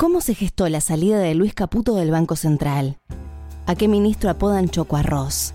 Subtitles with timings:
[0.00, 2.96] ¿Cómo se gestó la salida de Luis Caputo del Banco Central?
[3.66, 5.52] ¿A qué ministro apodan Choco Arroz?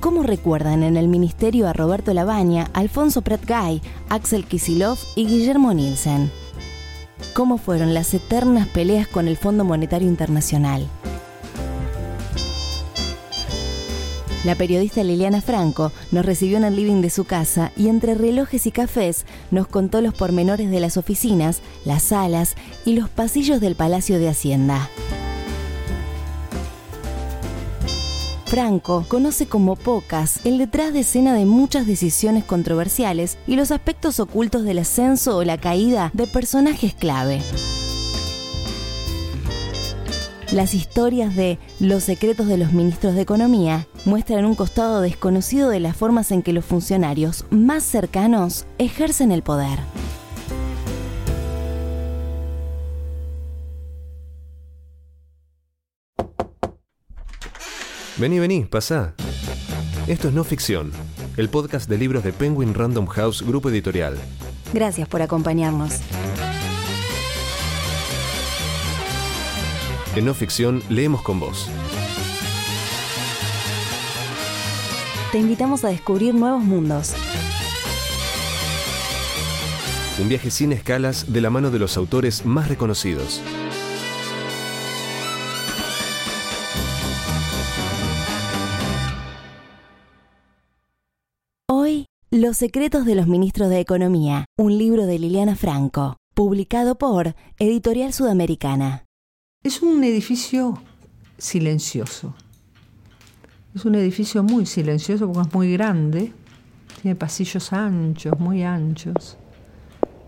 [0.00, 6.30] ¿Cómo recuerdan en el ministerio a Roberto Labaña, Alfonso Pratgay, Axel Kisilov y Guillermo Nielsen?
[7.34, 10.88] ¿Cómo fueron las eternas peleas con el Fondo Monetario Internacional?
[14.46, 18.64] La periodista Liliana Franco nos recibió en el living de su casa y entre relojes
[18.68, 22.54] y cafés nos contó los pormenores de las oficinas, las salas
[22.84, 24.88] y los pasillos del Palacio de Hacienda.
[28.44, 34.20] Franco conoce como pocas el detrás de escena de muchas decisiones controversiales y los aspectos
[34.20, 37.42] ocultos del ascenso o la caída de personajes clave.
[40.52, 45.80] Las historias de Los secretos de los ministros de Economía muestran un costado desconocido de
[45.80, 49.80] las formas en que los funcionarios más cercanos ejercen el poder.
[58.16, 59.14] Vení, vení, pasá.
[60.06, 60.92] Esto es No Ficción,
[61.36, 64.16] el podcast de libros de Penguin Random House Grupo Editorial.
[64.72, 66.00] Gracias por acompañarnos.
[70.16, 71.68] En No Ficción leemos con vos.
[75.30, 77.14] Te invitamos a descubrir nuevos mundos.
[80.18, 83.42] Un viaje sin escalas de la mano de los autores más reconocidos.
[91.68, 97.34] Hoy, Los secretos de los ministros de Economía, un libro de Liliana Franco, publicado por
[97.58, 99.05] Editorial Sudamericana.
[99.66, 100.80] Es un edificio
[101.38, 102.32] silencioso.
[103.74, 106.32] Es un edificio muy silencioso porque es muy grande,
[107.02, 109.36] tiene pasillos anchos, muy anchos.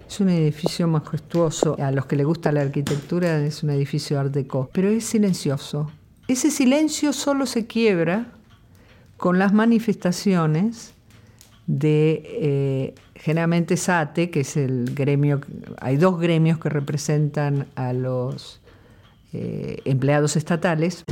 [0.08, 1.76] Es un edificio majestuoso.
[1.78, 5.88] A los que les gusta la arquitectura es un edificio art deco, pero es silencioso.
[6.26, 8.32] Ese silencio solo se quiebra
[9.18, 10.94] con las manifestaciones
[11.68, 15.40] de eh, generalmente SATE, que es el gremio,
[15.80, 18.60] hay dos gremios que representan a los
[19.34, 21.04] eh, empleados estatales.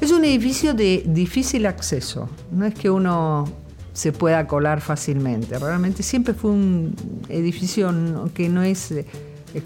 [0.00, 3.44] Es un edificio de difícil acceso, no es que uno
[3.92, 6.94] se pueda colar fácilmente, realmente siempre fue un
[7.28, 7.92] edificio
[8.32, 9.04] que no es eh,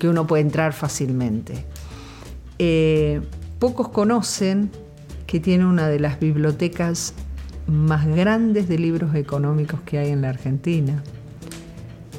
[0.00, 1.64] que uno puede entrar fácilmente.
[2.58, 3.20] Eh,
[3.60, 4.70] pocos conocen
[5.28, 7.14] que tiene una de las bibliotecas
[7.68, 11.04] más grandes de libros económicos que hay en la Argentina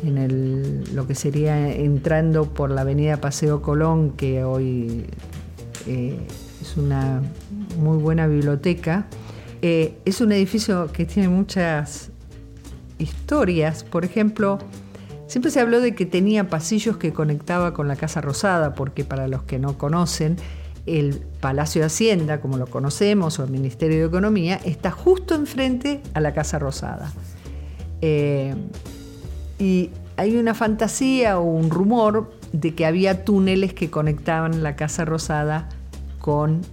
[0.04, 5.06] en lo que sería entrando por la avenida Paseo Colón, que hoy
[5.88, 6.20] eh,
[6.62, 7.22] es una
[7.80, 9.06] muy buena biblioteca.
[9.62, 12.12] Eh, es un edificio que tiene muchas
[12.98, 13.84] historias.
[13.84, 14.60] Por ejemplo,
[15.28, 19.28] siempre se habló de que tenía pasillos que conectaba con la Casa Rosada, porque para
[19.28, 20.36] los que no conocen,
[20.86, 26.02] el Palacio de Hacienda, como lo conocemos, o el Ministerio de Economía, está justo enfrente
[26.14, 27.14] a la Casa Rosada.
[28.02, 28.54] Eh,
[29.64, 35.06] y hay una fantasía o un rumor de que había túneles que conectaban la Casa
[35.06, 35.70] Rosada
[36.20, 36.64] con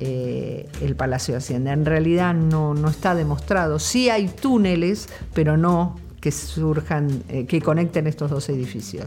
[0.00, 1.72] eh, el Palacio de Hacienda.
[1.72, 3.78] En realidad no, está demostrado.
[3.78, 9.06] Sí hay túneles, pero no que surjan, eh, que conecten estos dos edificios.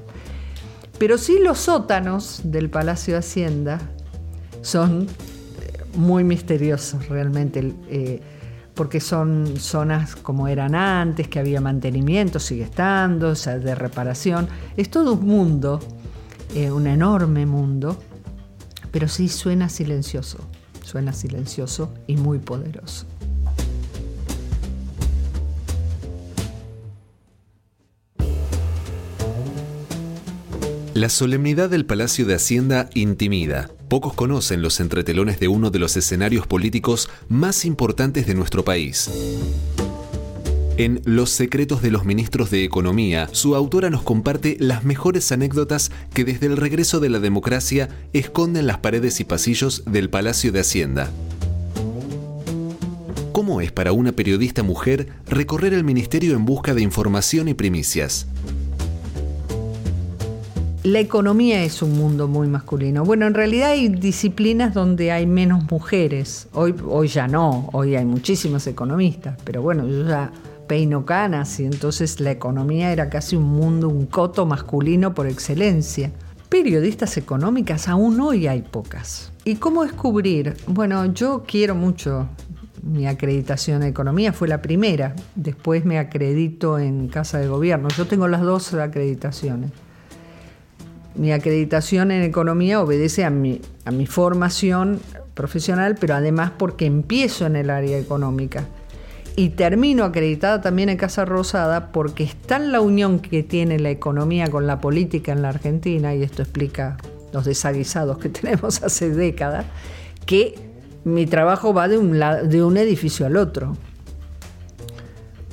[0.97, 3.81] Pero sí los sótanos del Palacio de Hacienda
[4.61, 7.73] son eh, muy misteriosos realmente
[8.77, 14.47] porque son zonas como eran antes, que había mantenimiento, sigue estando, o sea, de reparación.
[14.77, 15.79] Es todo un mundo,
[16.53, 17.99] eh, un enorme mundo,
[18.91, 20.37] pero sí suena silencioso,
[20.83, 23.07] suena silencioso y muy poderoso.
[30.93, 33.69] La solemnidad del Palacio de Hacienda intimida.
[33.87, 39.09] Pocos conocen los entretelones de uno de los escenarios políticos más importantes de nuestro país.
[40.75, 45.89] En Los secretos de los ministros de Economía, su autora nos comparte las mejores anécdotas
[46.13, 50.59] que desde el regreso de la democracia esconden las paredes y pasillos del Palacio de
[50.59, 51.09] Hacienda.
[53.31, 58.27] ¿Cómo es para una periodista mujer recorrer el ministerio en busca de información y primicias?
[60.87, 63.03] La economía es un mundo muy masculino.
[63.03, 66.47] Bueno, en realidad hay disciplinas donde hay menos mujeres.
[66.53, 70.31] Hoy, hoy ya no, hoy hay muchísimos economistas, pero bueno, yo ya
[70.65, 76.09] peino canas y entonces la economía era casi un mundo, un coto masculino por excelencia.
[76.47, 79.33] Periodistas económicas aún hoy hay pocas.
[79.43, 80.55] ¿Y cómo descubrir?
[80.67, 82.29] Bueno, yo quiero mucho
[82.81, 85.17] mi acreditación en economía, fue la primera.
[85.35, 87.89] Después me acredito en Casa de Gobierno.
[87.89, 89.71] Yo tengo las dos acreditaciones.
[91.17, 94.99] Mi acreditación en economía obedece a mi, a mi formación
[95.33, 98.65] profesional, pero además porque empiezo en el área económica.
[99.35, 103.91] Y termino acreditada también en Casa Rosada porque está en la unión que tiene la
[103.91, 106.97] economía con la política en la Argentina, y esto explica
[107.33, 109.65] los desaguisados que tenemos hace décadas,
[110.25, 110.55] que
[111.03, 112.19] mi trabajo va de un,
[112.49, 113.77] de un edificio al otro,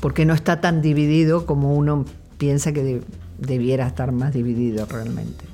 [0.01, 2.05] porque no está tan dividido como uno
[2.39, 3.03] piensa que
[3.39, 5.54] debiera estar más dividido realmente.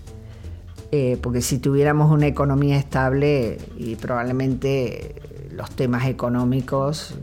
[0.92, 5.14] Eh, porque si tuviéramos una economía estable y probablemente
[5.52, 7.14] los temas económicos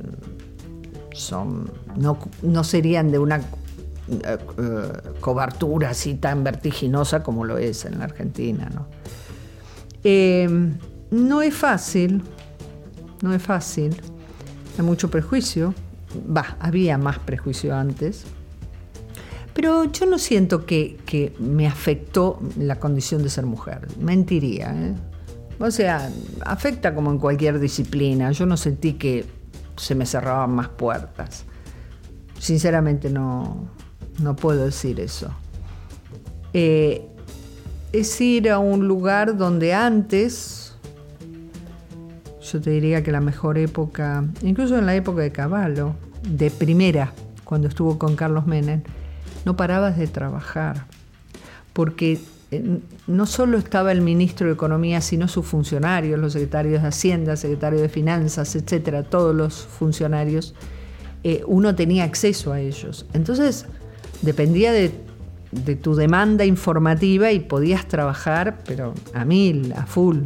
[1.11, 3.41] son, no, serían de una
[4.09, 4.37] eh,
[5.19, 8.69] cobertura así tan vertiginosa como lo es en la Argentina.
[8.73, 8.87] No,
[10.03, 10.47] eh,
[11.11, 12.21] no es fácil,
[13.21, 14.01] no es fácil.
[14.77, 15.73] Hay mucho prejuicio.
[16.15, 18.25] Va, había más prejuicio antes.
[19.57, 23.87] Pero yo no siento que, me afectó la condición de ser mujer.
[23.99, 24.71] Mentiría.
[24.71, 24.93] ¿eh?
[25.57, 26.11] O sea,
[26.45, 28.31] afecta como en cualquier disciplina.
[28.33, 29.25] Yo no sentí que
[29.75, 31.45] se me cerraban más puertas.
[32.37, 33.67] Sinceramente no,
[34.21, 35.31] no puedo decir eso.
[36.53, 37.07] Eh,
[37.91, 40.75] es ir a un lugar donde antes
[42.43, 47.11] yo te diría que la mejor época, incluso en la época de Caballo, de primera,
[47.43, 48.83] cuando estuvo con Carlos Menem,
[49.45, 50.85] no parabas de trabajar,
[51.73, 52.19] porque
[52.51, 57.35] eh, no solo estaba el ministro de Economía, sino sus funcionarios, los secretarios de Hacienda,
[57.35, 60.55] secretarios de Finanzas, etcétera, todos los funcionarios,
[61.23, 63.05] eh, uno tenía acceso a ellos.
[63.13, 63.65] Entonces,
[64.21, 64.91] dependía de,
[65.51, 70.19] de tu demanda informativa y podías trabajar, pero a mil, a full.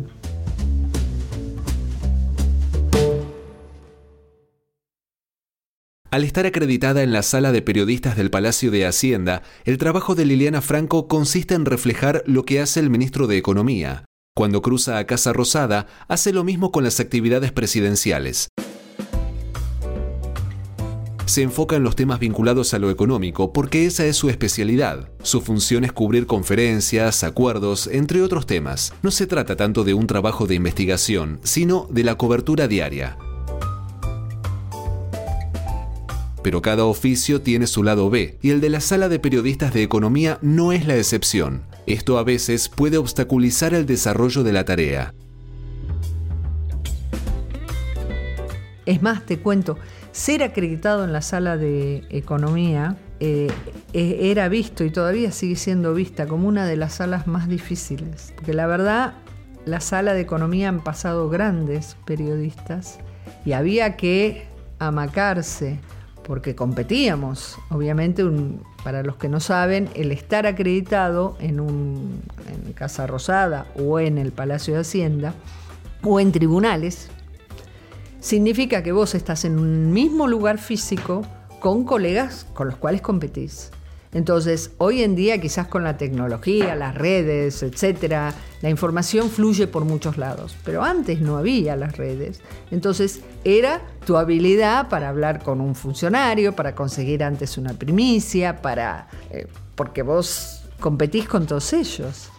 [6.11, 10.25] Al estar acreditada en la sala de periodistas del Palacio de Hacienda, el trabajo de
[10.25, 14.03] Liliana Franco consiste en reflejar lo que hace el ministro de Economía.
[14.35, 18.49] Cuando cruza a Casa Rosada, hace lo mismo con las actividades presidenciales.
[21.27, 25.13] Se enfoca en los temas vinculados a lo económico porque esa es su especialidad.
[25.23, 28.93] Su función es cubrir conferencias, acuerdos, entre otros temas.
[29.01, 33.17] No se trata tanto de un trabajo de investigación, sino de la cobertura diaria.
[36.43, 39.83] Pero cada oficio tiene su lado B, y el de la sala de periodistas de
[39.83, 41.63] economía no es la excepción.
[41.85, 45.13] Esto a veces puede obstaculizar el desarrollo de la tarea.
[48.85, 49.77] Es más, te cuento,
[50.11, 53.47] ser acreditado en la sala de economía eh,
[53.94, 58.33] e-, era visto y todavía sigue siendo vista como una de las salas más difíciles.
[58.35, 59.13] Porque la verdad,
[59.65, 62.99] la sala de economía han pasado grandes periodistas
[63.45, 64.47] y había que
[64.79, 65.79] amacarse
[66.23, 67.57] porque competíamos.
[67.69, 68.23] Obviamente,
[68.83, 72.21] para los que no saben, el estar acreditado en, un,
[72.65, 75.33] en Casa Rosada o en el Palacio de Hacienda
[76.03, 77.09] o en tribunales,
[78.19, 81.23] significa que vos estás en un mismo lugar físico
[81.59, 83.71] con colegas con los cuales competís.
[84.13, 89.85] Entonces, hoy en día, quizás con la tecnología, las redes, etcétera, la información fluye por
[89.85, 90.57] muchos lados.
[90.65, 92.41] Pero antes no había las redes.
[92.71, 99.07] Entonces, era tu habilidad para hablar con un funcionario, para conseguir antes una primicia, para.
[99.29, 102.30] Eh, porque vos competís con todos ellos.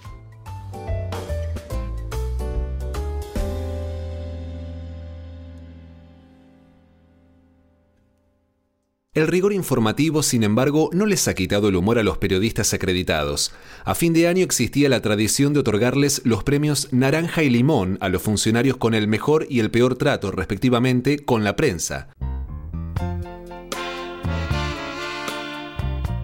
[9.14, 13.52] El rigor informativo, sin embargo, no les ha quitado el humor a los periodistas acreditados.
[13.85, 18.09] A fin de año existía la tradición de otorgarles los premios Naranja y Limón a
[18.09, 22.09] los funcionarios con el mejor y el peor trato, respectivamente, con la prensa.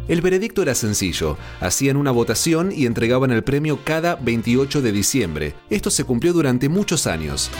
[0.08, 5.54] El veredicto era sencillo, hacían una votación y entregaban el premio cada 28 de diciembre.
[5.68, 7.50] Esto se cumplió durante muchos años.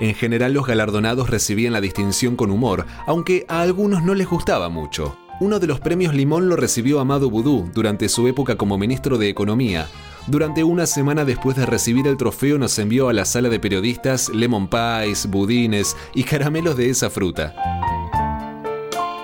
[0.00, 4.70] En general los galardonados recibían la distinción con humor, aunque a algunos no les gustaba
[4.70, 5.16] mucho.
[5.40, 9.28] Uno de los premios Limón lo recibió Amado Boudou durante su época como ministro de
[9.28, 9.88] Economía.
[10.26, 14.30] Durante una semana después de recibir el trofeo nos envió a la sala de periodistas
[14.30, 17.54] lemon pies, budines y caramelos de esa fruta.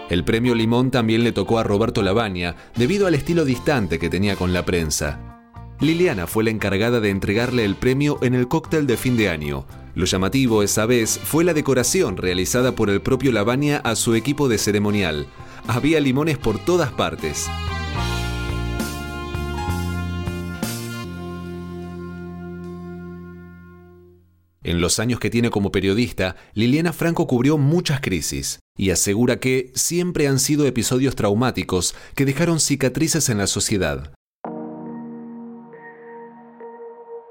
[0.09, 4.37] El premio Limón también le tocó a Roberto Labaña, debido al estilo distante que tenía
[4.37, 5.43] con la prensa.
[5.81, 9.67] Liliana fue la encargada de entregarle el premio en el cóctel de fin de año.
[9.97, 14.47] Lo llamativo esa vez fue la decoración realizada por el propio Lavania a su equipo
[14.47, 15.27] de ceremonial.
[15.67, 17.49] Había limones por todas partes.
[24.63, 29.73] En los años que tiene como periodista, Liliana Franco cubrió muchas crisis y asegura que
[29.75, 34.13] siempre han sido episodios traumáticos que dejaron cicatrices en la sociedad.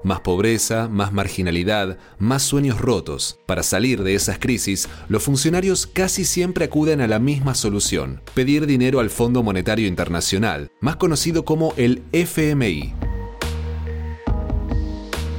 [0.06, 3.40] Más pobreza, más marginalidad, más sueños rotos.
[3.44, 8.66] Para salir de esas crisis, los funcionarios casi siempre acuden a la misma solución, pedir
[8.66, 12.94] dinero al Fondo Monetario Internacional, más conocido como el FMI.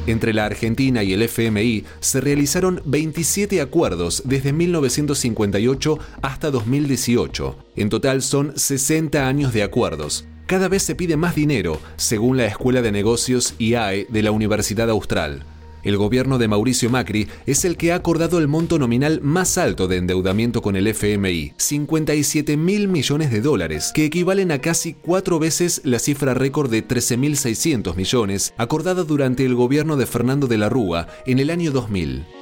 [0.05, 7.55] Entre la Argentina y el FMI se realizaron 27 acuerdos desde 1958 hasta 2018.
[7.77, 10.25] En total son 60 años de acuerdos.
[10.47, 14.89] Cada vez se pide más dinero, según la Escuela de Negocios IAE de la Universidad
[14.89, 15.43] Austral.
[15.83, 19.89] El gobierno de Mauricio Macri es el que ha acordado el monto nominal más alto
[19.89, 25.37] de endeudamiento con el FMI, 57 mil millones de dólares, que equivalen a casi cuatro
[25.37, 30.69] veces la cifra récord de 13.600 millones acordada durante el gobierno de Fernando de la
[30.69, 32.36] Rúa en el año 2000.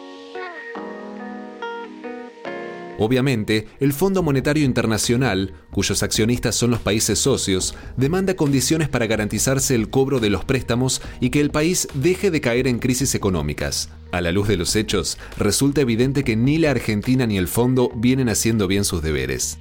[2.97, 9.75] Obviamente, el Fondo Monetario Internacional, cuyos accionistas son los países socios, demanda condiciones para garantizarse
[9.75, 13.89] el cobro de los préstamos y que el país deje de caer en crisis económicas.
[14.11, 17.91] A la luz de los hechos, resulta evidente que ni la Argentina ni el fondo
[17.95, 19.57] vienen haciendo bien sus deberes.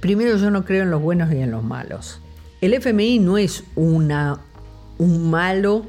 [0.00, 2.20] Primero yo no creo en los buenos y en los malos.
[2.60, 4.40] El FMI no es una,
[4.98, 5.86] un malo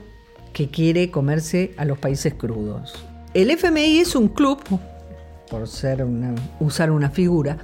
[0.53, 2.93] que quiere comerse a los países crudos.
[3.33, 4.61] El FMI es un club,
[5.49, 6.05] por ser
[6.59, 7.57] usar una figura,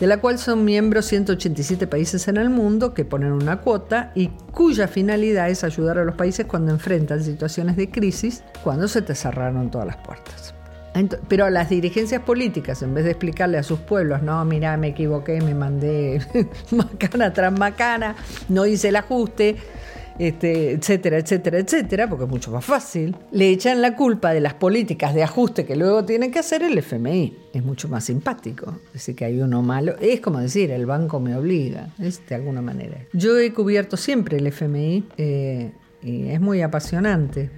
[0.00, 4.28] de la cual son miembros 187 países en el mundo que ponen una cuota y
[4.50, 9.14] cuya finalidad es ayudar a los países cuando enfrentan situaciones de crisis, cuando se te
[9.14, 10.54] cerraron todas las puertas.
[11.28, 15.40] Pero las dirigencias políticas, en vez de explicarle a sus pueblos, no, mira, me equivoqué,
[15.40, 16.20] me mandé
[16.72, 18.16] macana tras macana,
[18.48, 19.56] no hice el ajuste,
[20.26, 24.54] este, etcétera, etcétera, etcétera, porque es mucho más fácil, le echan la culpa de las
[24.54, 27.36] políticas de ajuste que luego tienen que hacer el FMI.
[27.52, 28.78] Es mucho más simpático.
[28.92, 29.96] Decir que hay uno malo.
[30.00, 32.98] Es como decir, el banco me obliga, es de alguna manera.
[33.12, 37.50] Yo he cubierto siempre el FMI eh, y es muy apasionante.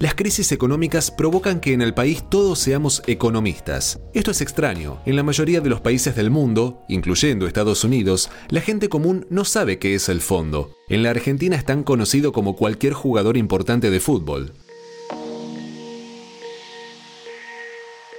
[0.00, 4.00] Las crisis económicas provocan que en el país todos seamos economistas.
[4.12, 5.00] Esto es extraño.
[5.06, 9.44] En la mayoría de los países del mundo, incluyendo Estados Unidos, la gente común no
[9.44, 10.74] sabe qué es el fondo.
[10.88, 14.52] En la Argentina es tan conocido como cualquier jugador importante de fútbol.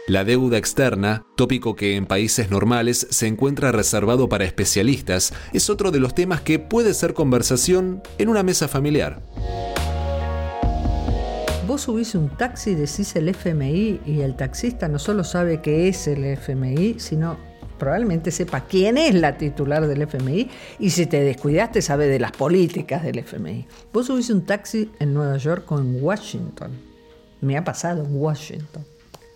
[0.07, 5.91] La deuda externa, tópico que en países normales se encuentra reservado para especialistas, es otro
[5.91, 9.23] de los temas que puede ser conversación en una mesa familiar
[11.65, 16.07] vos subís un taxi, decís el FMI y el taxista no solo sabe qué es
[16.07, 17.37] el FMI, sino
[17.79, 22.31] probablemente sepa quién es la titular del FMI y si te descuidaste sabe de las
[22.31, 23.65] políticas del FMI.
[23.91, 26.71] Vos subís un taxi en Nueva York o en Washington.
[27.41, 28.85] Me ha pasado en Washington.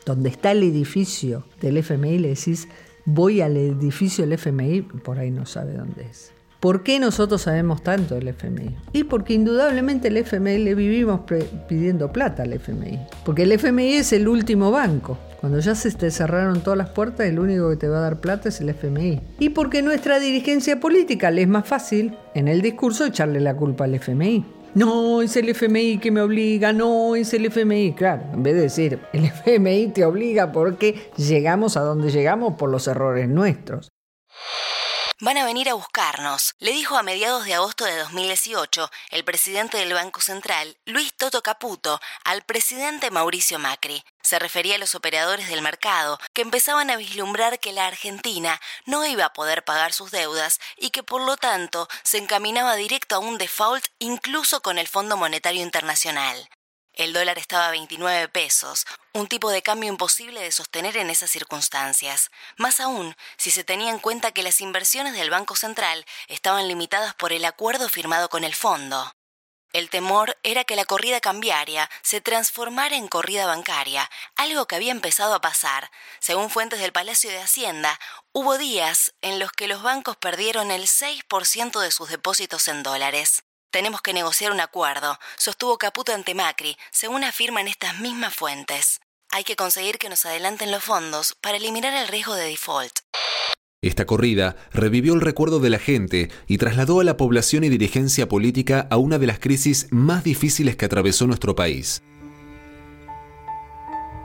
[0.05, 2.67] Donde está el edificio del FMI, le decís,
[3.05, 6.31] voy al edificio del FMI, por ahí no sabe dónde es.
[6.59, 8.75] ¿Por qué nosotros sabemos tanto del FMI?
[8.91, 11.21] Y porque indudablemente el FMI le vivimos
[11.69, 12.99] pidiendo plata al FMI.
[13.23, 15.17] Porque el FMI es el último banco.
[15.39, 18.19] Cuando ya se te cerraron todas las puertas, el único que te va a dar
[18.19, 19.21] plata es el FMI.
[19.39, 23.85] Y porque nuestra dirigencia política le es más fácil en el discurso echarle la culpa
[23.85, 24.43] al FMI.
[24.75, 27.93] No, es el FMI que me obliga, no, es el FMI.
[27.93, 32.69] Claro, en vez de decir, el FMI te obliga porque llegamos a donde llegamos por
[32.69, 33.89] los errores nuestros.
[35.21, 39.75] Van a venir a buscarnos, le dijo a mediados de agosto de 2018 el presidente
[39.75, 44.01] del Banco Central, Luis Toto Caputo, al presidente Mauricio Macri.
[44.23, 49.05] Se refería a los operadores del mercado que empezaban a vislumbrar que la Argentina no
[49.05, 53.19] iba a poder pagar sus deudas y que por lo tanto se encaminaba directo a
[53.19, 56.47] un default incluso con el Fondo Monetario Internacional.
[56.99, 61.31] El dólar estaba a 29 pesos, un tipo de cambio imposible de sostener en esas
[61.31, 66.67] circunstancias, más aún si se tenía en cuenta que las inversiones del Banco Central estaban
[66.67, 69.13] limitadas por el acuerdo firmado con el fondo.
[69.71, 74.91] El temor era que la corrida cambiaria se transformara en corrida bancaria, algo que había
[74.91, 75.91] empezado a pasar.
[76.19, 77.97] Según fuentes del Palacio de Hacienda,
[78.33, 83.45] hubo días en los que los bancos perdieron el 6% de sus depósitos en dólares.
[83.71, 88.99] Tenemos que negociar un acuerdo, sostuvo Caputo ante Macri, según afirman estas mismas fuentes.
[89.31, 92.99] Hay que conseguir que nos adelanten los fondos para eliminar el riesgo de default.
[93.81, 98.27] Esta corrida revivió el recuerdo de la gente y trasladó a la población y dirigencia
[98.27, 102.01] política a una de las crisis más difíciles que atravesó nuestro país.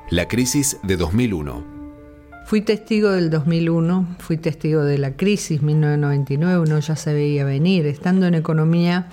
[0.09, 1.74] La crisis de 2001.
[2.47, 7.87] Fui testigo del 2001, fui testigo de la crisis 1999, uno ya se veía venir.
[7.87, 9.07] Estando en economía,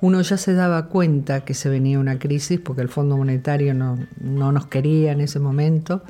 [0.00, 3.98] uno ya se daba cuenta que se venía una crisis porque el Fondo Monetario no,
[4.20, 6.02] nos quería en ese momento.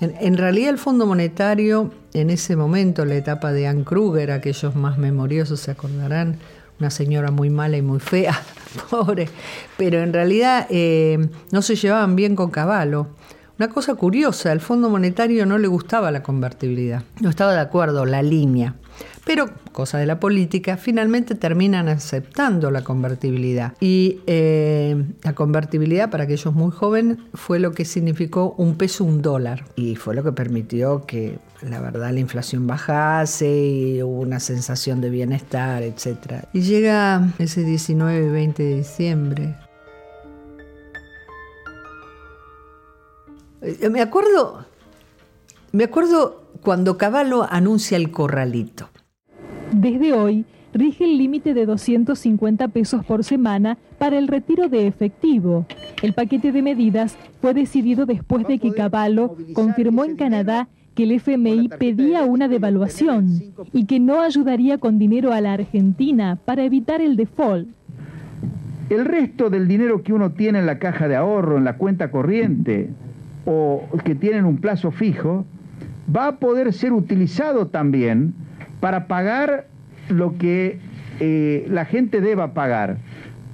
[0.00, 4.98] En, realidad el Fondo Monetario en ese momento, la etapa de Ann Kruger, aquellos más
[4.98, 6.36] memoriosos se acordarán,
[6.78, 8.38] una señora muy mala y muy fea,
[8.90, 9.28] pobre,
[9.78, 13.08] pero en realidad eh, no se llevaban bien con Caballo.
[13.60, 18.06] Una cosa curiosa, al Fondo Monetario no le gustaba la convertibilidad, no estaba de acuerdo
[18.06, 18.74] la línea.
[19.26, 23.74] Pero, cosa de la política, finalmente terminan aceptando la convertibilidad.
[23.78, 29.20] Y eh, la convertibilidad para aquellos muy jóvenes fue lo que significó un peso, un
[29.20, 29.66] dólar.
[29.76, 35.02] Y fue lo que permitió que, la verdad, la inflación bajase y hubo una sensación
[35.02, 36.46] de bienestar, etc.
[36.54, 39.54] Y llega ese 19 y 20 de diciembre.
[43.90, 44.66] Me acuerdo,
[45.72, 48.88] me acuerdo cuando Caballo anuncia el corralito.
[49.72, 55.66] Desde hoy rige el límite de 250 pesos por semana para el retiro de efectivo.
[56.02, 61.12] El paquete de medidas fue decidido después de que Caballo confirmó en Canadá que el
[61.12, 67.00] FMI pedía una devaluación y que no ayudaría con dinero a la Argentina para evitar
[67.00, 67.68] el default.
[68.88, 72.10] El resto del dinero que uno tiene en la caja de ahorro, en la cuenta
[72.10, 72.90] corriente
[73.44, 75.44] o que tienen un plazo fijo,
[76.14, 78.34] va a poder ser utilizado también
[78.80, 79.66] para pagar
[80.08, 80.78] lo que
[81.20, 82.98] eh, la gente deba pagar.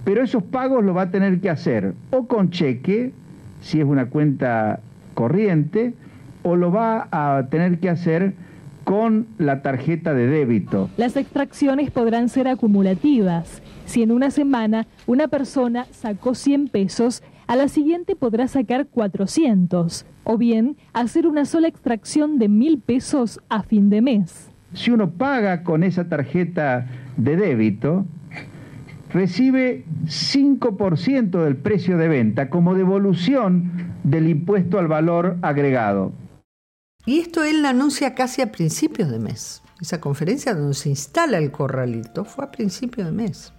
[0.05, 3.12] Pero esos pagos lo va a tener que hacer o con cheque,
[3.61, 4.81] si es una cuenta
[5.14, 5.95] corriente,
[6.43, 8.35] o lo va a tener que hacer
[8.85, 10.88] con la tarjeta de débito.
[10.97, 13.61] Las extracciones podrán ser acumulativas.
[13.85, 20.07] Si en una semana una persona sacó 100 pesos, a la siguiente podrá sacar 400,
[20.25, 25.11] o bien hacer una sola extracción de 1000 pesos a fin de mes si uno
[25.11, 26.87] paga con esa tarjeta
[27.17, 28.05] de débito,
[29.11, 36.12] recibe 5% del precio de venta como devolución del impuesto al valor agregado.
[37.07, 39.62] Y esto él lo anuncia casi a principios de mes.
[39.81, 43.52] Esa conferencia donde se instala el corralito fue a principios de mes.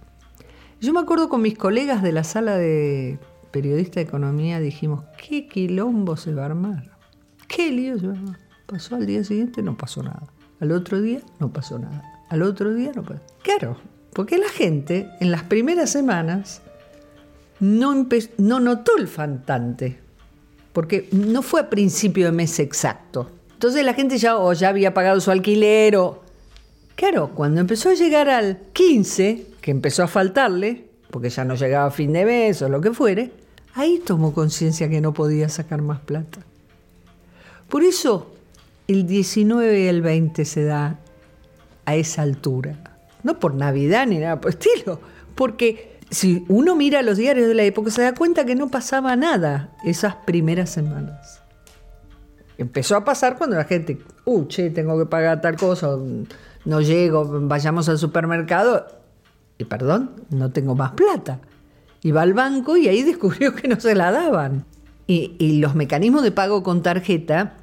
[0.80, 3.18] Yo me acuerdo con mis colegas de la sala de
[3.50, 6.90] periodista de economía, dijimos, ¿qué quilombo se va a armar?
[7.46, 8.38] ¿Qué lío se va a armar?
[8.66, 10.22] Pasó al día siguiente, no pasó nada.
[10.60, 12.02] Al otro día no pasó nada.
[12.28, 13.22] Al otro día no pasó.
[13.42, 13.78] Claro,
[14.12, 16.62] porque la gente en las primeras semanas
[17.60, 18.06] no,
[18.38, 19.98] no notó el faltante,
[20.72, 23.30] porque no fue a principio de mes exacto.
[23.52, 26.22] Entonces la gente ya, ya había pagado su alquiler o...
[26.94, 31.86] Claro, cuando empezó a llegar al 15, que empezó a faltarle, porque ya no llegaba
[31.86, 33.32] a fin de mes o lo que fuere,
[33.78, 36.40] ahí tomó conciencia que no podía sacar más plata.
[37.68, 38.32] Por eso
[38.88, 40.98] el 19 y el 20 se da
[41.84, 42.76] a esa altura.
[43.22, 45.00] No por Navidad ni nada por estilo,
[45.36, 49.14] porque si uno mira los diarios de la época se da cuenta que no pasaba
[49.14, 51.40] nada esas primeras semanas.
[52.56, 55.96] Empezó a pasar cuando la gente, uh, che, tengo que pagar tal cosa,
[56.64, 58.88] no llego, vayamos al supermercado,
[59.56, 61.38] y perdón, no tengo más plata.
[62.04, 64.64] Va al banco y ahí descubrió que no se la daban.
[65.06, 67.54] Y, los mecanismos de pago con tarjeta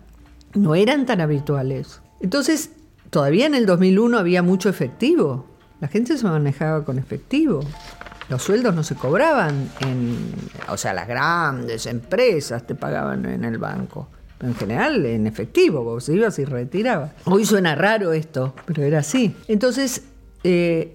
[0.55, 2.01] no eran tan habituales.
[2.19, 2.71] Entonces,
[3.11, 5.45] todavía en el 2001 había mucho efectivo.
[5.79, 7.59] La gente se manejaba con efectivo.
[8.29, 10.17] Los sueldos no se cobraban en,
[10.69, 14.07] o sea, las grandes empresas te pagaban en el banco.
[14.39, 17.11] En general en efectivo, vos ibas y retirabas.
[17.25, 19.35] Hoy suena raro esto, pero era así.
[19.47, 20.03] Entonces,
[20.43, 20.94] eh,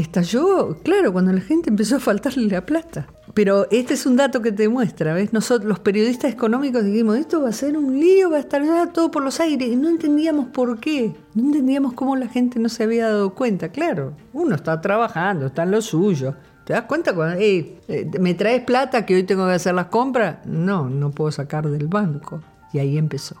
[0.00, 3.06] estalló, claro, cuando la gente empezó a faltarle la plata.
[3.34, 5.32] Pero este es un dato que te muestra, ¿ves?
[5.32, 9.10] Nosotros, los periodistas económicos, dijimos, esto va a ser un lío, va a estar todo
[9.10, 9.68] por los aires.
[9.68, 11.14] Y no entendíamos por qué.
[11.34, 13.68] No entendíamos cómo la gente no se había dado cuenta.
[13.68, 16.34] Claro, uno está trabajando, está en lo suyo.
[16.64, 17.78] ¿Te das cuenta cuando, eh,
[18.18, 20.44] ¿me traes plata que hoy tengo que hacer las compras?
[20.44, 22.40] No, no puedo sacar del banco.
[22.72, 23.36] Y ahí empezó.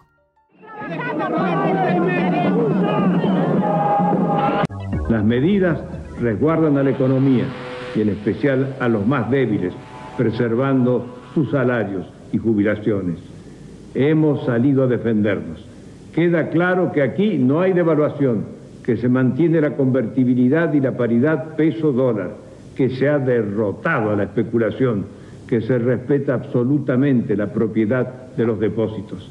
[5.08, 5.78] Las medidas
[6.20, 7.44] resguardan a la economía
[7.94, 9.72] y en especial a los más débiles,
[10.16, 13.18] preservando sus salarios y jubilaciones.
[13.94, 15.64] Hemos salido a defendernos.
[16.14, 18.44] Queda claro que aquí no hay devaluación,
[18.84, 22.36] que se mantiene la convertibilidad y la paridad peso-dólar,
[22.74, 25.06] que se ha derrotado a la especulación,
[25.46, 29.30] que se respeta absolutamente la propiedad de los depósitos.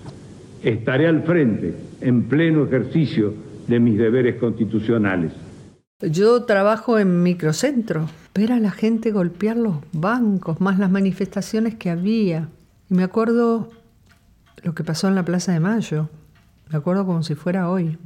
[0.64, 3.34] Estaré al frente, en pleno ejercicio
[3.68, 5.47] de mis deberes constitucionales.
[6.00, 11.90] Yo trabajo en microcentro, ver a la gente golpear los bancos, más las manifestaciones que
[11.90, 12.50] había.
[12.88, 13.72] Y me acuerdo
[14.62, 16.08] lo que pasó en la Plaza de Mayo,
[16.70, 17.98] me acuerdo como si fuera hoy.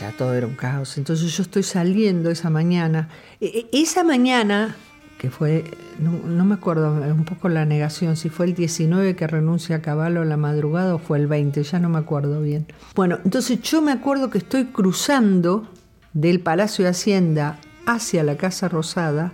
[0.00, 0.96] ya todo era un caos.
[0.96, 3.08] Entonces yo estoy saliendo esa mañana.
[3.40, 4.76] E, e, esa mañana,
[5.18, 5.64] que fue,
[5.98, 10.24] no, me acuerdo, un poco la negación, si fue el 19 que renuncia a Caballo
[10.24, 12.66] la madrugada o fue el 20, ya no me acuerdo bien.
[12.94, 15.68] Bueno, entonces yo me acuerdo que estoy cruzando
[16.12, 19.32] del Palacio de Hacienda hacia la Casa Rosada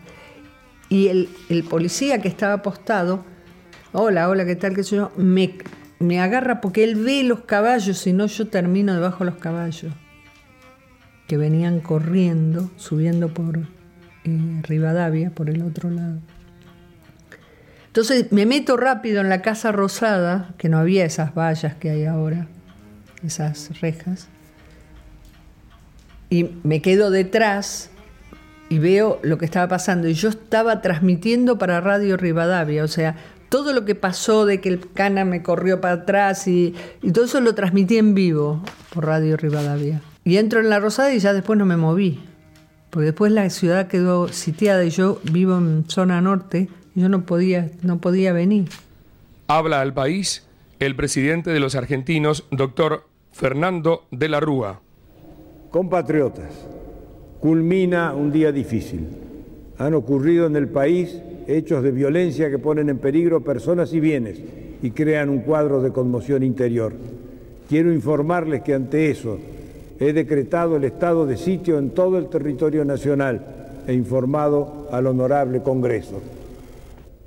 [0.88, 3.22] y el, policía que estaba apostado,
[3.92, 4.74] hola, hola, ¿qué tal?
[4.74, 5.12] ¿Qué soy yo?
[5.18, 5.58] Me,
[5.98, 9.92] me agarra porque él ve los caballos y no yo termino debajo de los caballos
[11.26, 13.60] que venían corriendo, subiendo por
[14.24, 16.18] Rivadavia, por el otro lado.
[17.86, 22.04] Entonces me meto rápido en la casa rosada, que no había esas vallas que hay
[22.06, 22.48] ahora,
[23.24, 24.28] esas rejas,
[26.28, 27.90] y me quedo detrás
[28.68, 30.08] y veo lo que estaba pasando.
[30.08, 33.14] Y yo estaba transmitiendo para Radio Rivadavia, o sea,
[33.48, 37.26] todo lo que pasó de que el cana me corrió para atrás y, y todo
[37.26, 40.00] eso lo transmití en vivo por Radio Rivadavia.
[40.24, 42.20] Y entro en la Rosada y ya después no me moví.
[42.94, 47.26] Porque después la ciudad quedó sitiada y yo vivo en zona norte y yo no
[47.26, 48.68] podía, no podía venir.
[49.48, 50.46] Habla al país
[50.78, 54.80] el presidente de los argentinos, doctor Fernando de la Rúa.
[55.72, 56.52] Compatriotas,
[57.40, 59.08] culmina un día difícil.
[59.76, 64.40] Han ocurrido en el país hechos de violencia que ponen en peligro personas y bienes
[64.84, 66.92] y crean un cuadro de conmoción interior.
[67.68, 69.40] Quiero informarles que ante eso
[69.98, 73.40] he decretado el estado de sitio en todo el territorio nacional
[73.86, 76.20] e informado al honorable Congreso.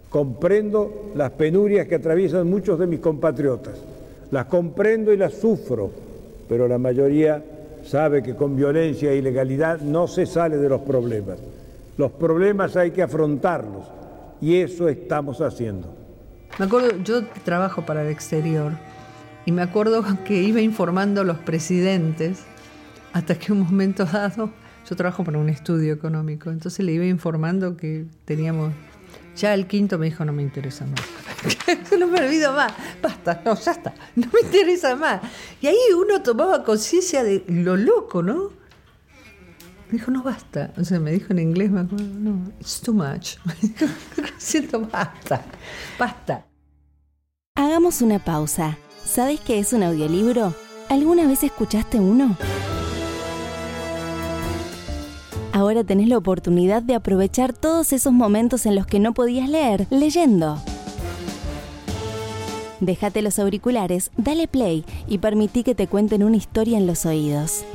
[0.10, 3.76] Comprendo las penurias que atraviesan muchos de mis compatriotas,
[4.32, 5.92] las comprendo y las sufro,
[6.50, 7.44] pero la mayoría
[7.84, 11.40] sabe que con violencia e ilegalidad no se sale de los problemas.
[11.98, 13.86] Los problemas hay que afrontarlos
[14.42, 15.88] y eso estamos haciendo.
[16.60, 18.74] Me acuerdo, yo trabajo para el exterior
[19.46, 22.44] y me acuerdo que iba informando a los presidentes
[23.14, 24.52] hasta que un momento dado,
[24.90, 28.74] yo trabajo para un estudio económico, entonces le iba informando que teníamos,
[29.36, 31.02] ya el quinto me dijo, no me interesa más.
[32.00, 35.22] no me olvido más, basta, no, ya está, no me interesa más.
[35.62, 38.52] Y ahí uno tomaba conciencia de lo loco, ¿no?
[39.90, 40.74] Me dijo, no basta.
[40.78, 43.38] O sea, me dijo en inglés, me acuerdo, no, it's too much.
[44.38, 45.46] siento, basta,
[45.98, 46.46] basta.
[47.56, 48.78] Hagamos una pausa.
[49.06, 50.54] ¿Sabes qué es un audiolibro?
[50.90, 52.38] ¿Alguna vez escuchaste uno?
[55.68, 59.86] Ahora tenés la oportunidad de aprovechar todos esos momentos en los que no podías leer
[59.90, 60.62] leyendo.
[62.80, 67.66] Déjate los auriculares, dale play y permití que te cuenten una historia en los oídos.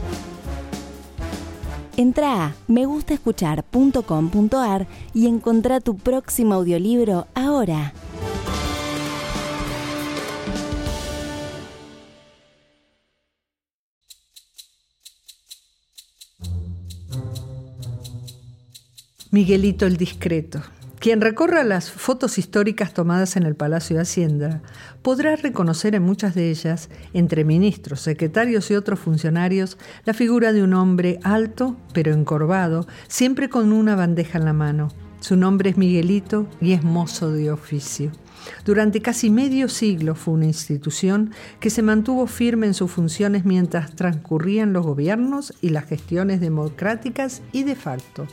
[1.98, 7.92] Entra a megustaescuchar.com.ar y encontrá tu próximo audiolibro ahora.
[19.32, 20.60] Miguelito el Discreto.
[20.98, 24.60] Quien recorra las fotos históricas tomadas en el Palacio de Hacienda
[25.00, 30.62] podrá reconocer en muchas de ellas, entre ministros, secretarios y otros funcionarios, la figura de
[30.62, 34.88] un hombre alto pero encorvado, siempre con una bandeja en la mano.
[35.20, 38.12] Su nombre es Miguelito y es mozo de oficio.
[38.66, 43.96] Durante casi medio siglo fue una institución que se mantuvo firme en sus funciones mientras
[43.96, 48.26] transcurrían los gobiernos y las gestiones democráticas y de facto.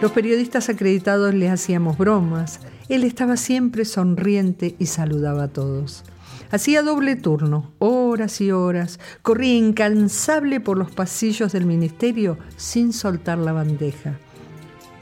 [0.00, 2.60] Los periodistas acreditados le hacíamos bromas.
[2.88, 6.04] Él estaba siempre sonriente y saludaba a todos.
[6.50, 13.38] Hacía doble turno, horas y horas, corría incansable por los pasillos del ministerio sin soltar
[13.38, 14.18] la bandeja.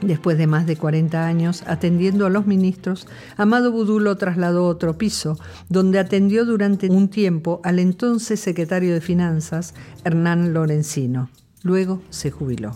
[0.01, 3.07] Después de más de 40 años atendiendo a los ministros,
[3.37, 8.93] Amado Budú lo trasladó a otro piso, donde atendió durante un tiempo al entonces secretario
[8.93, 11.29] de Finanzas, Hernán Lorenzino.
[11.67, 12.71] Luego se jubiló.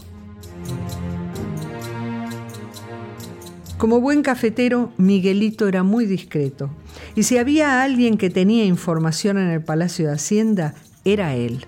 [3.77, 6.69] Como buen cafetero, Miguelito era muy discreto,
[7.15, 10.73] y si había alguien que tenía información en el Palacio de Hacienda,
[11.05, 11.65] era él.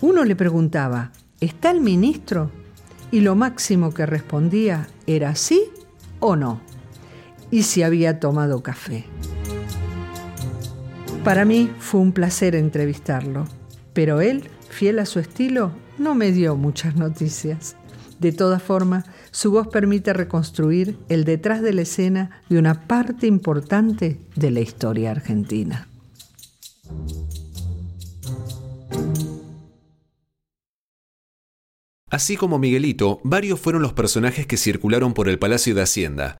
[0.00, 2.50] Uno le preguntaba, ¿está el ministro?
[3.10, 5.64] Y lo máximo que respondía era sí
[6.18, 6.62] o no,
[7.50, 9.04] y si había tomado café.
[11.24, 13.44] Para mí fue un placer entrevistarlo,
[13.92, 17.76] pero él, fiel a su estilo, no me dio muchas noticias.
[18.18, 23.26] De todas formas, su voz permite reconstruir el detrás de la escena de una parte
[23.26, 25.88] importante de la historia argentina.
[32.10, 36.38] Así como Miguelito, varios fueron los personajes que circularon por el Palacio de Hacienda.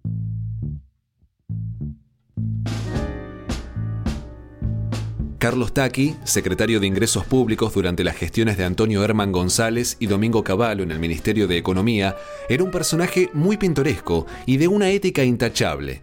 [5.49, 10.45] Carlos Taqui, secretario de Ingresos Públicos durante las gestiones de Antonio Herman González y Domingo
[10.45, 12.15] Cavallo en el Ministerio de Economía,
[12.51, 16.03] era un personaje muy pintoresco y de una ética intachable.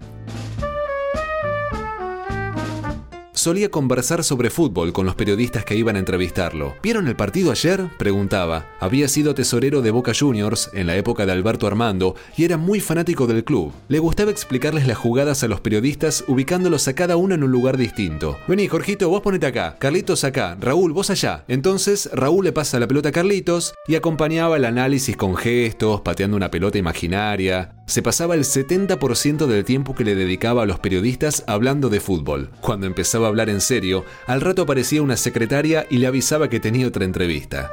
[3.46, 6.74] Solía conversar sobre fútbol con los periodistas que iban a entrevistarlo.
[6.82, 7.92] ¿Vieron el partido ayer?
[8.00, 8.66] preguntaba.
[8.80, 12.80] Había sido tesorero de Boca Juniors en la época de Alberto Armando y era muy
[12.80, 13.72] fanático del club.
[13.88, 17.78] Le gustaba explicarles las jugadas a los periodistas ubicándolos a cada uno en un lugar
[17.78, 18.36] distinto.
[18.48, 21.46] Vení, Jorgito, vos ponete acá, Carlitos acá, Raúl, vos allá.
[21.48, 26.36] Entonces Raúl le pasa la pelota a Carlitos y acompañaba el análisis con gestos, pateando
[26.36, 27.76] una pelota imaginaria.
[27.86, 32.50] Se pasaba el 70% del tiempo que le dedicaba a los periodistas hablando de fútbol.
[32.60, 36.62] Cuando empezaba a hablar en serio, al rato aparecía una secretaria y le avisaba que
[36.62, 37.70] tenía otra entrevista.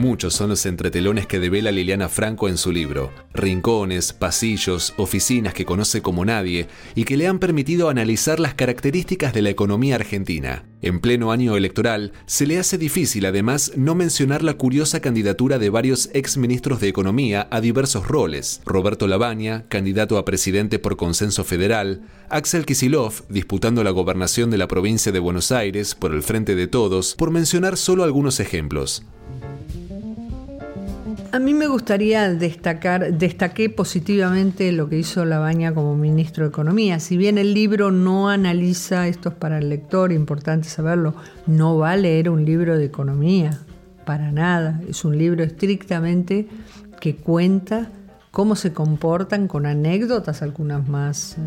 [0.00, 5.66] Muchos son los entretelones que devela Liliana Franco en su libro, rincones, pasillos, oficinas que
[5.66, 10.64] conoce como nadie y que le han permitido analizar las características de la economía argentina.
[10.80, 15.68] En pleno año electoral, se le hace difícil además no mencionar la curiosa candidatura de
[15.68, 18.62] varios exministros de Economía a diversos roles.
[18.64, 24.66] Roberto Labaña, candidato a presidente por consenso federal, Axel Kisilov, disputando la gobernación de la
[24.66, 29.04] provincia de Buenos Aires por el Frente de Todos, por mencionar solo algunos ejemplos.
[31.32, 36.98] A mí me gustaría destacar, destaqué positivamente lo que hizo Labaña como ministro de Economía.
[36.98, 41.14] Si bien el libro no analiza, esto es para el lector, importante saberlo,
[41.46, 43.60] no va a leer un libro de economía,
[44.04, 44.80] para nada.
[44.88, 46.48] Es un libro estrictamente
[47.00, 47.92] que cuenta
[48.32, 51.40] cómo se comportan con anécdotas, algunas más eh,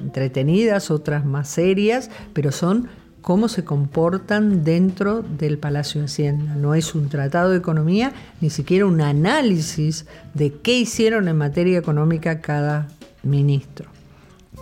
[0.00, 2.88] entretenidas, otras más serias, pero son
[3.20, 6.54] cómo se comportan dentro del Palacio de Hacienda.
[6.54, 11.78] No es un tratado de economía, ni siquiera un análisis de qué hicieron en materia
[11.78, 12.88] económica cada
[13.22, 13.88] ministro.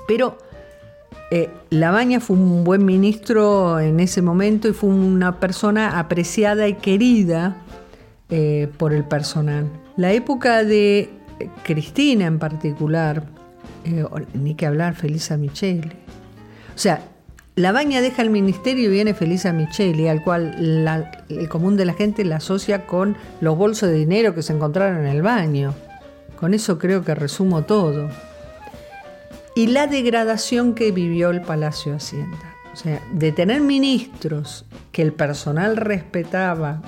[0.07, 0.39] Pero
[1.31, 1.51] eh,
[2.21, 7.57] fue un buen ministro en ese momento y fue una persona apreciada y querida
[8.31, 9.71] eh, por el personal.
[9.97, 11.11] La época de
[11.65, 13.25] Cristina en particular,
[13.85, 15.93] eh, ni que hablar, Felisa Michele.
[16.75, 17.03] O sea,
[17.59, 20.55] la baña deja el ministerio y viene Felisa Micheli, al cual
[21.29, 25.01] el común de la gente la asocia con los bolsos de dinero que se encontraron
[25.01, 25.75] en el baño.
[26.39, 28.11] Con eso creo que resumo todo.
[29.57, 32.39] Y la degradación que vivió el Palacio de Hacienda.
[32.73, 36.81] O sea, de tener ministros que el personal respetaba,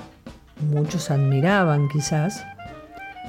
[0.71, 2.45] muchos admiraban quizás,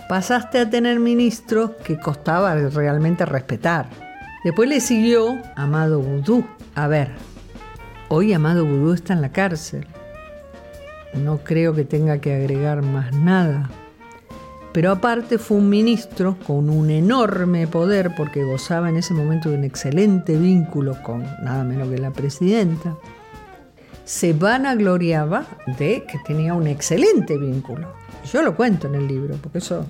[0.09, 3.89] pasaste a tener ministros que costaba realmente respetar.
[4.45, 6.47] Después le siguió Amado Vudú.
[6.77, 7.11] A ver,
[8.15, 9.87] Hoy Amado Vudú está en la cárcel.
[11.15, 13.71] No creo que tenga que agregar más nada.
[14.75, 19.57] Pero aparte fue un ministro con un enorme poder porque gozaba en ese momento de
[19.57, 22.99] un excelente vínculo con nada menos que la presidenta.
[24.05, 25.47] Se vanagloriaba
[25.79, 27.95] de que tenía un excelente vínculo.
[28.31, 29.87] Yo lo cuento en el libro, porque eso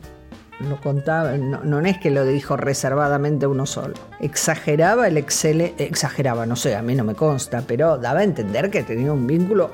[0.60, 3.94] lo contaba, no, es que lo dijo reservadamente uno solo.
[4.20, 8.70] Exageraba el Excel, exageraba, no sé, a mí no me consta, pero daba a entender
[8.70, 9.70] que tenía un vínculo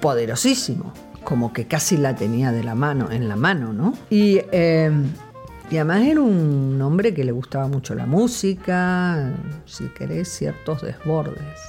[0.00, 0.92] poderosísimo,
[1.24, 3.94] como que casi la tenía de la mano, en la mano, ¿no?
[4.10, 5.06] Y, em,
[5.70, 9.32] y además era un hombre que le gustaba mucho la música,
[9.66, 11.60] si querés, ciertos desbordes.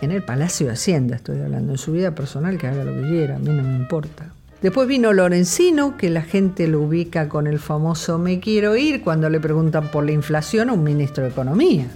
[0.00, 3.08] En el Palacio de Hacienda estoy hablando, en su vida personal que haga lo que
[3.08, 4.32] quiera, a mí no me importa.
[4.62, 9.30] Después vino Lorenzino, que la gente lo ubica con el famoso me quiero ir cuando
[9.30, 11.86] le preguntan por la inflación a un ministro de Economía.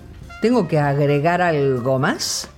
[0.41, 2.49] ¿Tengo que agregar algo más?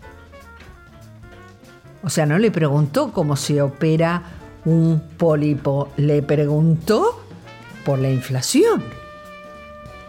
[2.05, 4.23] O sea, no le preguntó cómo se opera
[4.65, 7.25] un pólipo, le preguntó
[7.85, 8.85] por la inflación.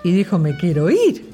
[0.03, 1.27] Y dijo, me quiero ir.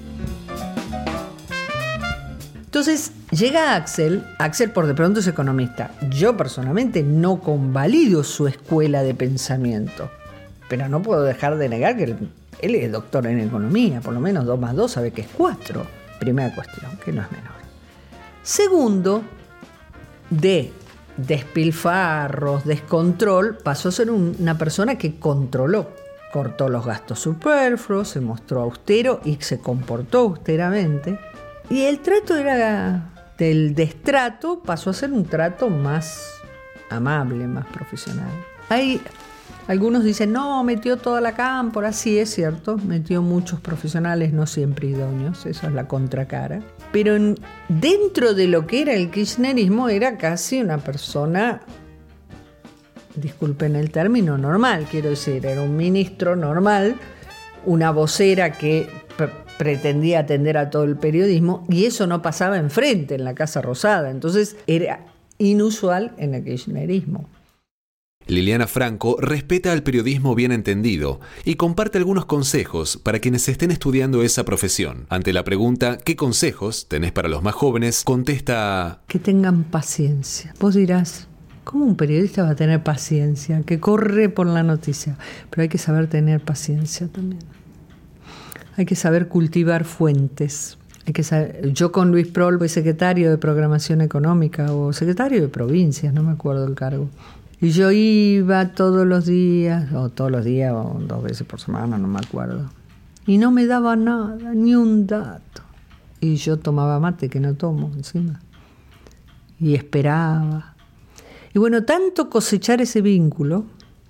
[2.63, 5.91] Entonces llega Axel, Axel por de pronto es economista.
[6.09, 10.09] Yo personalmente no convalido su escuela de pensamiento,
[10.69, 12.15] pero no puedo dejar de negar que
[12.61, 15.85] él, es doctor en economía, por lo menos 2 más 2 sabe que es 4.
[16.19, 17.51] Primera cuestión, que no es menor.
[18.41, 19.23] Segundo,
[20.29, 20.71] de
[21.17, 25.91] despilfarros, descontrol, pasó a ser una persona que controló.
[26.31, 31.19] Cortó los gastos superfluos, se mostró austero y se comportó austeramente
[31.69, 36.41] y el trato era del destrato, pasó a ser un trato más
[36.89, 38.31] amable, más profesional.
[38.69, 39.01] Hay
[39.67, 44.87] algunos dicen, no, metió toda la cámpora, sí es cierto, metió muchos profesionales, no siempre
[44.87, 46.61] idóneos, eso es la contracara.
[46.91, 47.15] Pero
[47.69, 51.61] dentro de lo que era el kirchnerismo era casi una persona,
[53.15, 56.97] disculpen el término, normal, quiero decir, era un ministro normal,
[57.65, 58.89] una vocera que
[59.57, 64.09] pretendía atender a todo el periodismo y eso no pasaba enfrente en la Casa Rosada.
[64.09, 65.05] Entonces era
[65.37, 67.29] inusual en el kirchnerismo.
[68.25, 74.23] Liliana Franco respeta al periodismo bien entendido y comparte algunos consejos para quienes estén estudiando
[74.23, 75.05] esa profesión.
[75.09, 78.03] Ante la pregunta ¿qué consejos tenés para los más jóvenes?
[78.05, 80.53] contesta que tengan paciencia.
[80.59, 81.27] Vos dirás,
[81.65, 83.61] ¿cómo un periodista va a tener paciencia?
[83.63, 85.17] Que corre por la noticia.
[85.49, 87.41] Pero hay que saber tener paciencia también.
[88.75, 90.77] Hay que saber cultivar fuentes.
[91.05, 95.49] Hay que saber, yo con Luis Prol fui secretario de programación económica o secretario de
[95.49, 97.09] provincias, no me acuerdo el cargo.
[97.59, 101.97] Y yo iba todos los días, o todos los días, o dos veces por semana,
[101.97, 102.69] no me acuerdo.
[103.25, 105.61] Y no me daba nada, ni un dato.
[106.19, 108.41] Y yo tomaba mate, que no tomo encima.
[109.59, 110.73] Y esperaba.
[111.53, 113.65] Y bueno, tanto cosechar ese vínculo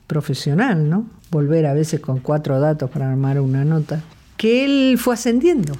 [0.07, 1.05] profesional, ¿no?
[1.29, 4.01] Volver a veces con cuatro datos para armar una nota,
[4.43, 5.71] que él fue ascendiendo.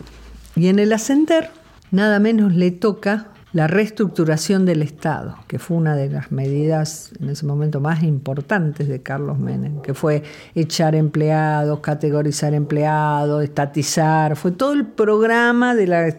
[0.56, 1.50] Y en el ascender,
[1.92, 7.28] nada menos le toca la reestructuración del Estado, que fue una de las medidas en
[7.28, 10.24] ese momento más importantes de Carlos Menem, que fue
[10.56, 16.18] echar empleados, categorizar empleados, estatizar, fue todo el programa de la...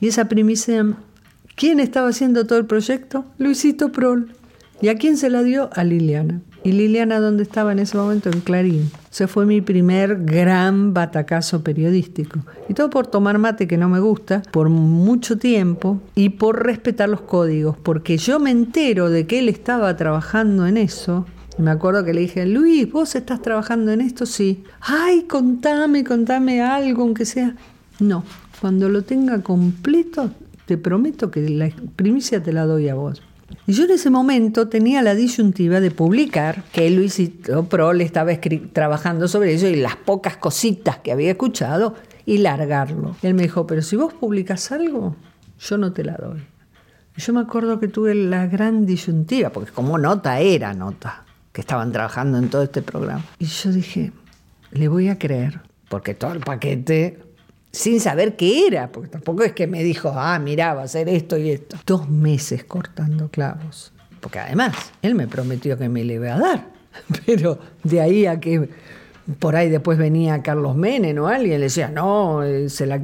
[0.00, 0.84] y esa primicia,
[1.54, 3.26] ¿quién estaba haciendo todo el proyecto?
[3.38, 4.34] Luisito Prol.
[4.82, 5.70] ¿Y a quién se la dio?
[5.72, 6.40] A Liliana.
[6.62, 8.28] ¿Y Liliana dónde estaba en ese momento?
[8.28, 8.90] En Clarín.
[9.10, 12.40] Ese fue mi primer gran batacazo periodístico.
[12.68, 17.08] Y todo por tomar mate, que no me gusta, por mucho tiempo, y por respetar
[17.08, 21.24] los códigos, porque yo me entero de que él estaba trabajando en eso.
[21.56, 24.26] Me acuerdo que le dije, Luis, ¿vos estás trabajando en esto?
[24.26, 24.62] Sí.
[24.80, 27.54] Ay, contame, contame algo, aunque sea.
[27.98, 28.22] No,
[28.60, 30.30] cuando lo tenga completo,
[30.66, 33.22] te prometo que la primicia te la doy a vos.
[33.66, 38.32] Y yo en ese momento tenía la disyuntiva de publicar que Luisito Prol estaba
[38.72, 41.94] trabajando sobre eso y las pocas cositas que había escuchado
[42.26, 43.16] y largarlo.
[43.22, 45.16] él me dijo, pero si vos publicas algo,
[45.58, 46.42] yo no te la doy.
[47.16, 51.60] Y yo me acuerdo que tuve la gran disyuntiva, porque como nota era nota, que
[51.60, 53.24] estaban trabajando en todo este programa.
[53.38, 54.12] Y yo dije,
[54.72, 57.18] le voy a creer, porque todo el paquete
[57.72, 61.08] sin saber qué era, porque tampoco es que me dijo, ah, mira, va a hacer
[61.08, 61.76] esto y esto.
[61.86, 66.68] Dos meses cortando clavos, porque además él me prometió que me le iba a dar,
[67.26, 68.68] pero de ahí a que
[69.38, 73.00] por ahí después venía Carlos Menem o alguien, le decía, no, eh, se la,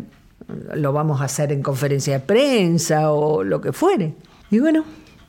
[0.75, 4.15] lo vamos a hacer en conferencia de prensa o lo que fuere.
[4.51, 4.85] Y bueno,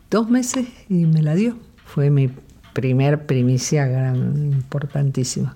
[0.10, 1.58] dos meses y me la dio.
[1.86, 2.32] Fue mi
[2.74, 5.56] primer primicia gran, importantísima.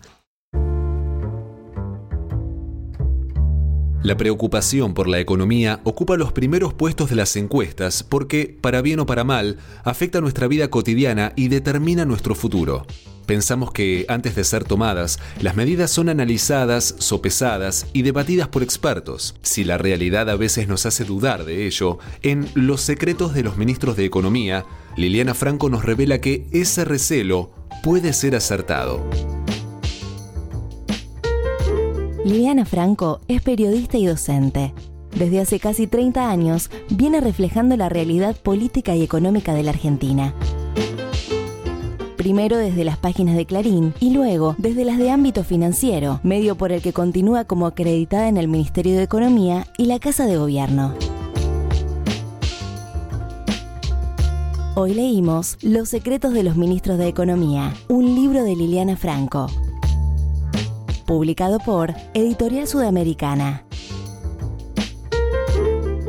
[4.04, 9.00] La preocupación por la economía ocupa los primeros puestos de las encuestas porque, para bien
[9.00, 12.88] o para mal, afecta nuestra vida cotidiana y determina nuestro futuro.
[13.28, 19.36] Pensamos que, antes de ser tomadas, las medidas son analizadas, sopesadas y debatidas por expertos.
[19.44, 23.56] Si la realidad a veces nos hace dudar de ello, en Los secretos de los
[23.56, 24.66] ministros de Economía,
[24.98, 27.52] Liliana Franco nos revela que ese recelo
[27.84, 29.08] puede ser acertado.
[32.24, 34.76] Liliana Franco es periodista y docente.
[35.18, 40.36] Desde hace casi 30 años viene reflejando la realidad política y económica de la Argentina.
[42.18, 46.72] Primero desde las páginas de Clarín y luego desde las de ámbito financiero, medio por
[46.72, 50.94] el que continúa como acreditada en el Ministerio de Economía y la Casa de Gobierno.
[54.76, 59.48] Hoy leímos Los secretos de los ministros de Economía, un libro de Liliana Franco
[61.02, 63.66] publicado por Editorial Sudamericana.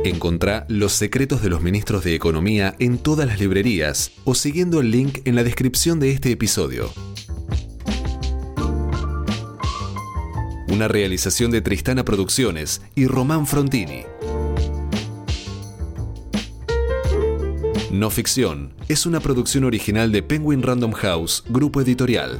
[0.05, 4.91] Encontrá Los secretos de los ministros de Economía en todas las librerías o siguiendo el
[4.91, 6.91] link en la descripción de este episodio.
[10.67, 14.03] Una realización de Tristana Producciones y Román Frontini.
[17.93, 22.39] No Ficción es una producción original de Penguin Random House, grupo editorial.